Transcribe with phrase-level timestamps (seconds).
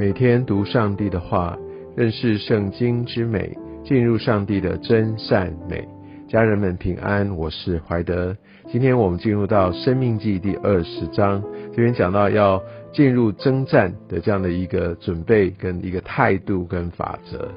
[0.00, 1.58] 每天读上帝的话，
[1.94, 5.86] 认识圣经之美，进入上帝的真善美。
[6.26, 8.34] 家人们平安，我是怀德。
[8.72, 12.62] 今天我们进入到《生命记》第二十章，这边讲到要
[12.94, 17.50] 进入征战的这样的一个准备跟一个态度跟法则。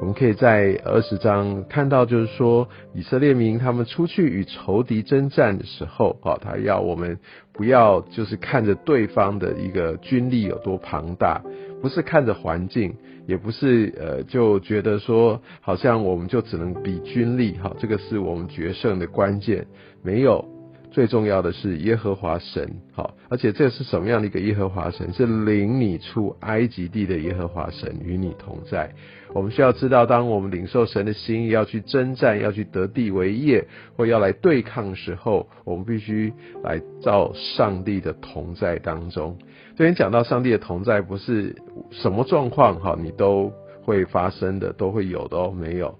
[0.00, 7.18] 我们可以在二十章看到，就是说以色列民他们出去与仇敌征战的时候，啊，他要我们
[7.52, 11.42] 不要就是看着对方的一个军力有多庞大，
[11.80, 12.94] 不是看着环境，
[13.26, 19.66] 也不是呃就觉得说好像我们就只能比军力，哈，这个是我们决胜的关键，
[20.02, 20.44] 没有。
[20.90, 25.12] 最重要的是耶和华神，好，而且这是什么样的一个耶和华神？
[25.12, 28.90] 是领你出埃及地的耶和华神与你同在。
[29.34, 36.32] 我们需要知道，当我们领受神的心意，要去征战，要去得地为业，或要来对抗时候，我们必须
[36.64, 39.36] 来到上帝的同在当中。
[39.78, 41.54] 这边讲到上帝的同在，不是
[41.92, 43.52] 什么状况哈，你都
[43.84, 45.96] 会发生的，都会有的哦，没有。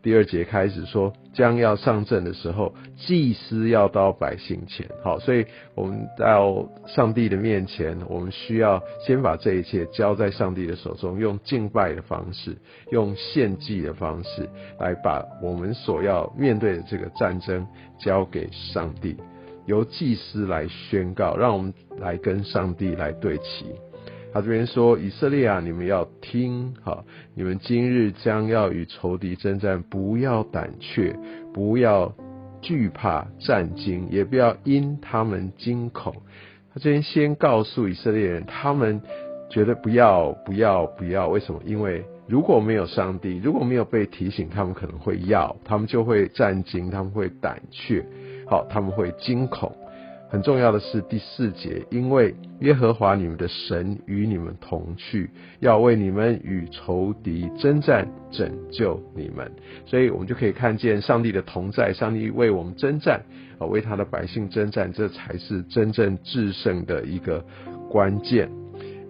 [0.00, 4.88] 第二节开始说，将要上阵的时候，祭司要到百姓前。
[5.04, 12.56] 好，所以我们到上帝的面前，我们需要先把这一切交在上帝的手中，用敬拜的方式，
[12.90, 14.48] 用献祭的方式，
[14.80, 17.66] 来把我们所要面对的这个战争
[17.98, 19.14] 交给上帝，
[19.68, 23.66] 由祭司来宣告，让我们来跟上帝来对齐。
[24.32, 27.04] 他这边说：“以色列啊，你们要听，哈！
[27.34, 31.14] 你们今日将要与仇敌征战，不要胆怯，
[31.52, 32.14] 不要
[32.62, 36.14] 惧怕战惊，也不要因他们惊恐。”
[36.72, 39.02] 他这边先告诉以色列人，他们
[39.50, 41.28] 觉得不要，不要，不要。
[41.28, 41.60] 为什么？
[41.66, 48.04] 因为如果没有上帝，如果没有被提醒，他们可能会要，他们就会战惊，他们会胆怯，
[48.48, 49.70] 好，他们会惊恐。
[50.30, 55.30] 很重要的是第四节，因为耶和华你们的神与你们同去，
[55.60, 59.50] 要为你们与仇敌征战，拯救你们。
[59.86, 63.22] 所以，我们就可以看见上帝的同在，上帝为我们征战，
[63.58, 67.42] 啊，为他的百姓征战，这才是真正制胜的一个
[67.88, 68.50] 关键。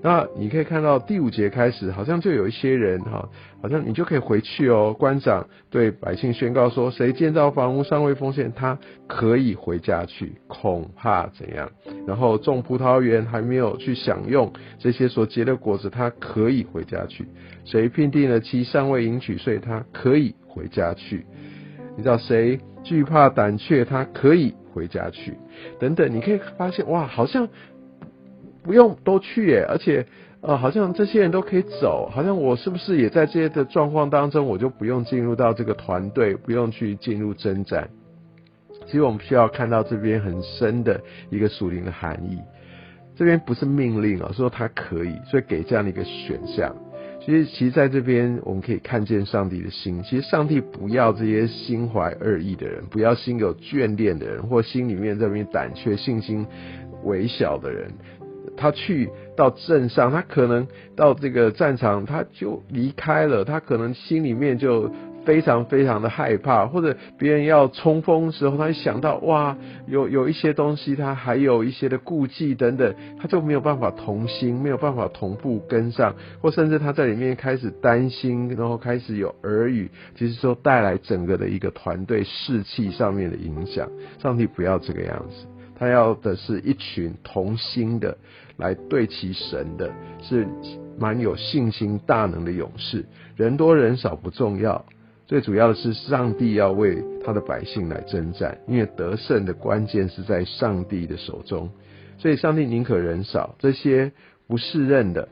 [0.00, 3.28] 那你可以看到第五节开始，好像就有一些人哈，
[3.60, 4.94] 好像你就可以回去哦。
[4.96, 8.78] 官长对百姓宣告说：谁建造房屋尚未奉献，他
[9.08, 11.68] 可以回家去，恐怕怎样？
[12.06, 17.26] 然后种葡萄园还没有去享用这些所结的果子，他可以回家去。
[17.64, 21.26] 谁聘定了妻尚未迎娶所以，他可以回家去。
[21.96, 25.34] 你知道谁惧怕胆怯，他可以回家去。
[25.80, 27.48] 等等，你可以发现哇，好像。
[28.68, 30.04] 不用都去耶，而且
[30.42, 37.88] 呃，好像这些人都可以走，好像我是不是也在这些的状况当中，我就不用进入到这个团队，不用去进入征战。
[38.84, 42.38] 其实我们需要看到这边很深的一个属灵的含义，
[43.16, 46.76] 这边不是命令啊，说他可以，所以给这样的一个选项。
[47.24, 56.46] 其实，其实在这边我们可以看见上帝的心，其实上帝不要这些心怀恶意的人，不要心有眷恋的人，或心里面这边胆怯、信心
[57.04, 57.90] 微小的人。
[58.56, 60.66] 他去到镇上，他可能
[60.96, 63.44] 到这个战场，他就离开了。
[63.44, 64.90] 他可能心里面就
[65.24, 83.88] 非常非常的害怕，或者别人要冲锋时候，他一想到哇，有有一些东西，他还有一些的顾忌等等，他就没有办法同心，没有办法同步跟上，或甚至他在里面开始担心，然后开始有耳语，其实说带来整个的一个团队士气上面的影响。
[84.22, 85.46] 上帝不要这个样子，
[85.78, 88.16] 他要的是一群同心的。
[88.58, 89.88] 来对其神的
[90.20, 90.44] 是
[90.98, 93.04] 蛮有信心、大能的勇士。
[93.36, 94.84] 人多人少不重要，
[95.28, 101.70] 最主要的是上帝要为他的百姓来征战，因为得胜的关键是在上帝的手中。
[102.18, 104.10] 所以，上帝宁可人少，这些
[104.48, 105.28] 不适任的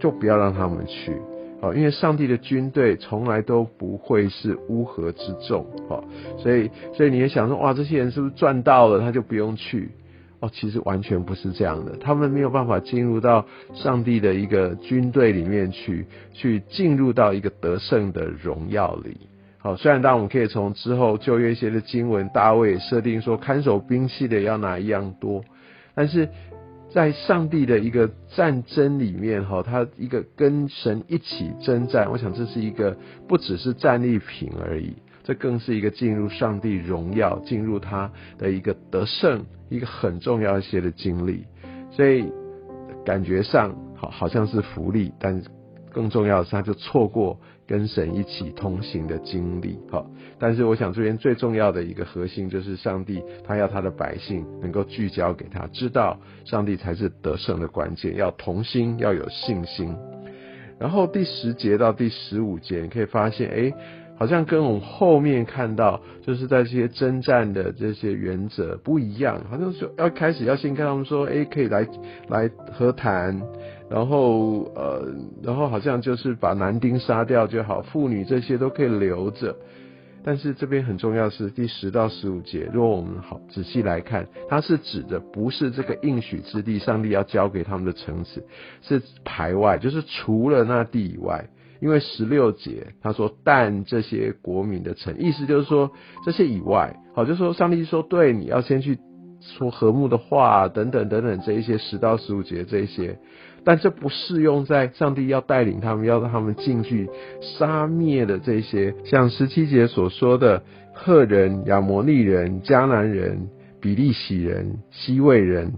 [0.00, 1.12] 就不要让他们去。
[1.64, 5.64] 好，因为上帝的军队从来都不会是乌合之众。
[5.88, 6.04] 好，
[6.36, 9.88] 所以，所以你也想说，哇，这些人是不是赚到了，他就不用去？
[10.40, 19.16] 哦，其实完全不是这样的，他们没有办法进入到上帝的一个军队里面去，去进入到一个得胜的荣耀里。
[19.56, 25.42] 好，虽然当我们可以从之后旧约一些的经文，大卫设定说看守兵器的要拿一样多，
[25.94, 26.28] 但是
[26.94, 32.96] 在上帝的一个战争里面，哈，他一个跟神一起征战，我想这是一个
[33.26, 34.94] 不只是战利品而已。
[35.24, 41.44] 这更是一个进入上帝荣耀、进入他的一个得胜、一个很重要一些的经历，
[41.90, 42.30] 所以
[43.04, 45.42] 感觉上好好像是福利，但
[45.94, 49.78] 更重要的是他就错过跟神一起同行的经历。
[49.90, 50.04] 好，
[50.38, 59.94] 但是我想这边最重要的一个核心就是上帝他要他的百姓能够聚焦给他，知道上帝才是得胜的关键，要同心，要有信心。
[60.78, 63.72] 然后第十节到第十五节，你可以发现，哎，
[64.16, 71.86] 好像跟我们后面看到，就是在这些征战的这些原则不一样，好像说要开始要先跟他们说，哎，可以来
[72.28, 73.40] 来和谈，
[73.94, 75.06] 然后呃，
[75.40, 79.54] 然后好像就是把男丁杀掉就好，妇女这些都可以留着。
[80.24, 88.42] 但是这边很重要是第十到十五节，如果我们好仔细来看，它是指的不是这个应许之地，上帝要交给他们的城池，
[88.82, 91.48] 是排外，就是除了那地以外。
[91.80, 95.92] 因为十六节他说，但这些国民的城，意思就是说
[96.24, 98.98] 这些以外，好，就说上帝说，对，你要先去
[99.40, 103.20] 说和睦的话，等等等等这一些十到十五节这一些。
[103.64, 107.08] 但这不适用在上帝要带领他们，要让他们进去
[107.40, 110.62] 杀灭的这些，像十七节所说的
[110.92, 113.48] 赫人、亚摩利人、迦南人、
[113.80, 115.72] 比利洗人、西魏人、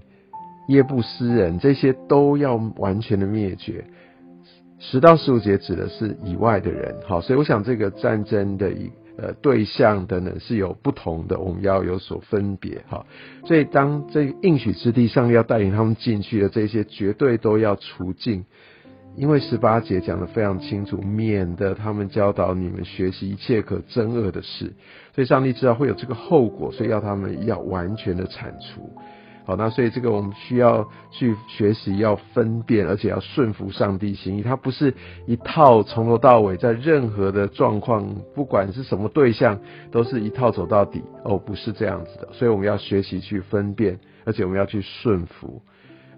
[0.68, 3.84] 耶布斯人，这些都要完全的灭绝。
[4.78, 8.90] 十到十五节指的是以外的人，好，所以我想这个战争的一。
[9.18, 13.06] 呃，对象等等是有不同的，我们要有所分别哈。
[13.46, 18.44] 所以当这应许之地上帝要带领他们进去的这些，绝对都要除尽，
[19.16, 24.74] 因为十八节讲的非常清楚，免得他们教导你们学习一切可憎恶的事。
[25.14, 28.90] 所以上帝知道会有这个后果，所以要他们要完全的铲除。
[29.46, 34.43] 好，那所以这个我们需要去学习，要分辨，而且要顺服上帝心意。
[34.43, 34.93] 它不是
[35.25, 39.60] 一套从头到尾，在任何的状况，不管是什么对象，
[39.93, 41.00] 都是一套走到底。
[41.22, 42.28] 哦，不是这样子的。
[42.32, 45.62] 所以我们要学习去分辨，而且我们要去顺服。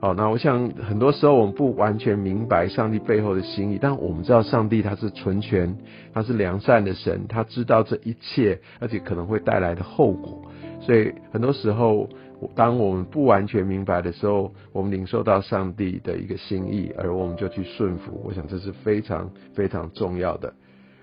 [0.00, 5.76] 好，那我想很多时候我们不完全明白上帝背后的心意，但我们知道上帝他是纯全，
[6.14, 10.50] 他是良善的神，他知道这一切，而且可能会带来的后果。
[10.80, 12.08] 所以很多时候。
[12.54, 18.20] 当我们不完全明白的时候，我们领受到上帝的一个心意，而我们就去顺服。
[18.24, 20.52] 我想这是非常非常重要的。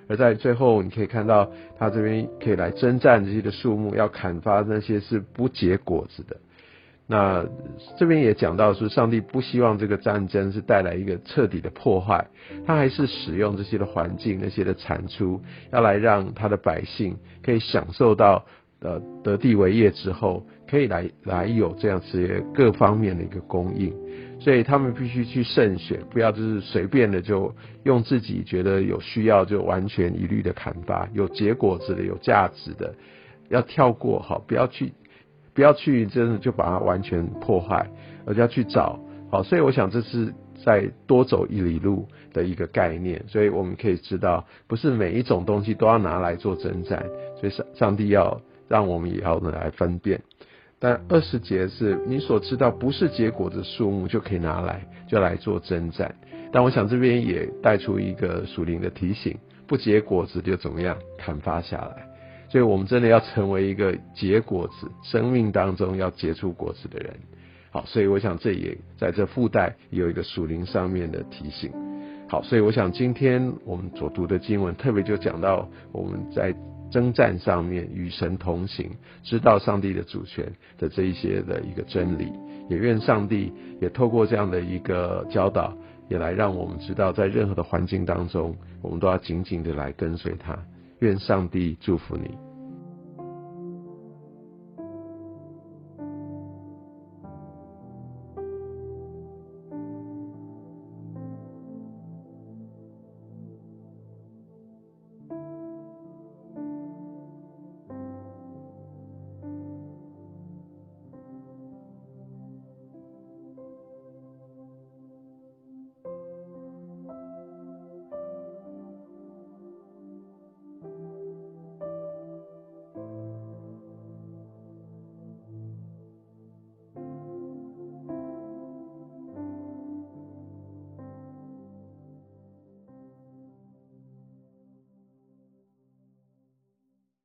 [0.08, 6.38] 而在最后，你可以看到他这边可以来征战这些的树木，要砍伐那些是不结果子的。
[7.08, 7.46] 那
[7.98, 12.28] 这边也讲到说，上帝不希望这个战争是带来一个彻底的破坏，
[12.66, 15.42] 他还是使用这些的环境、那些的产出，
[15.72, 18.46] 要来让他的百姓可以享受到。
[18.86, 23.92] 呃，得地为业之后，可以来来有这样子各方面的一个供应，
[24.40, 27.52] 所以他们必须去慎选，不要就是随便的就
[27.84, 32.94] 用自己觉得有需要就完全一律的砍伐，有结果子的、有价值的，
[33.50, 34.94] 要跳过好，不要去
[35.56, 37.90] 不要去真的就把它完全破坏，
[38.28, 39.00] 而要去找
[39.32, 40.32] 好，所以我想这是
[40.64, 47.04] 再多走一里路的一个概念，所以我们可以知道，不是每一种东西都要拿来做征战，
[47.40, 48.40] 所以上上帝要。
[48.68, 50.22] 让我们也要来分辨，
[50.80, 56.16] 但二十节是你所知道不是结果的树木就可以拿来就来做征战，
[56.52, 62.08] 但我想这边也带出一个属灵的提醒，不结果子就怎么样砍伐下来，
[62.50, 67.14] 所以我们真的要成为一个结果子，生命当中要结出果子的人。
[67.72, 71.72] 好，所以我想这也在这附带有一个属灵上面的提醒。
[72.28, 76.56] 好，所以我想今天我们所读的经文特别就讲到我们在。
[76.92, 78.92] 征战上面与神同行，
[79.24, 82.32] 知道上帝的主权的这一些的一个真理，
[82.70, 83.52] 也愿上帝
[83.82, 85.76] 也透过这样的一个教导，
[86.10, 90.58] 也来让我们知道，在任何的环境当中，我们都要紧紧的来跟随他。
[91.00, 92.55] 愿上帝祝福你。